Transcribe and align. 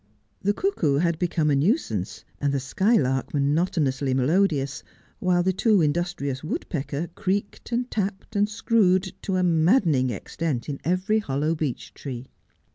The 0.41 0.55
cuckoo 0.55 0.95
had 0.95 1.19
become 1.19 1.51
a 1.51 1.55
nuisance, 1.55 2.25
and 2.39 2.51
the 2.51 2.59
skylark 2.59 3.35
monotonously 3.35 4.15
melodious, 4.15 4.81
while 5.19 5.43
the 5.43 5.53
too 5.53 5.79
industrious 5.79 6.43
woodpecker 6.43 7.09
creaked 7.13 7.71
and 7.71 7.85
tapped 7.91 8.35
and 8.35 8.49
screwed 8.49 9.13
to 9.21 9.35
a 9.35 9.43
maddening 9.43 10.09
extent 10.09 10.67
in 10.67 10.79
every 10.83 11.19
hollow 11.19 11.53
beech 11.53 11.93
tree. 11.93 12.29